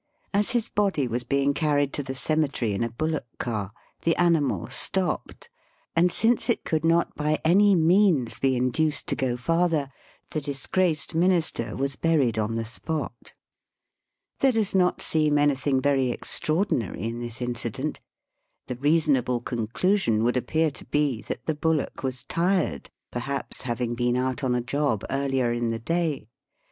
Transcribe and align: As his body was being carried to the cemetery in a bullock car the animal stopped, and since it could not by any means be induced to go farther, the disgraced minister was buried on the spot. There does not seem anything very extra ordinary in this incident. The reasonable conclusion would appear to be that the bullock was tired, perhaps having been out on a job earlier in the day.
As 0.33 0.49
his 0.49 0.67
body 0.67 1.07
was 1.07 1.23
being 1.23 1.53
carried 1.53 1.93
to 1.93 2.01
the 2.01 2.15
cemetery 2.15 2.73
in 2.73 2.83
a 2.83 2.89
bullock 2.89 3.27
car 3.37 3.71
the 4.01 4.15
animal 4.15 4.67
stopped, 4.71 5.47
and 5.95 6.11
since 6.11 6.49
it 6.49 6.63
could 6.63 6.83
not 6.83 7.13
by 7.13 7.37
any 7.45 7.75
means 7.75 8.39
be 8.39 8.55
induced 8.55 9.05
to 9.09 9.15
go 9.15 9.37
farther, 9.37 9.91
the 10.31 10.41
disgraced 10.41 11.13
minister 11.13 11.75
was 11.75 11.95
buried 11.95 12.39
on 12.39 12.55
the 12.55 12.65
spot. 12.65 13.35
There 14.39 14.51
does 14.53 14.73
not 14.73 15.03
seem 15.03 15.37
anything 15.37 15.79
very 15.79 16.11
extra 16.11 16.55
ordinary 16.55 17.03
in 17.03 17.19
this 17.19 17.39
incident. 17.39 17.99
The 18.65 18.77
reasonable 18.77 19.39
conclusion 19.39 20.23
would 20.23 20.35
appear 20.35 20.71
to 20.71 20.85
be 20.85 21.21
that 21.27 21.45
the 21.45 21.53
bullock 21.53 22.01
was 22.01 22.23
tired, 22.23 22.89
perhaps 23.11 23.61
having 23.61 23.93
been 23.93 24.15
out 24.15 24.43
on 24.43 24.55
a 24.55 24.61
job 24.61 25.03
earlier 25.11 25.51
in 25.53 25.69
the 25.69 25.77
day. 25.77 26.27